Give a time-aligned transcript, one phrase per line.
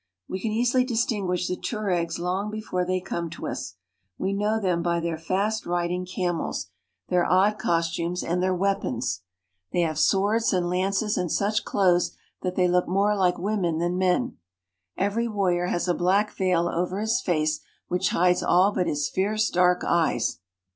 [0.27, 3.75] B can easily distinguish the Tueregs long before they tne to us.
[4.17, 6.71] We know them by their fast riding camels,
[7.09, 9.21] their odd costumes, and their weapons.
[9.71, 13.77] They have swords, and lances, and such clothes that they look more like ^H women
[13.77, 14.37] than men.
[14.97, 19.07] Every warrior has a black veil over ^^1 his face which hides all hut his
[19.07, 20.39] fierce, dark eyes.